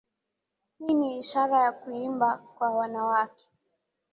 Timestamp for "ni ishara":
0.93-1.61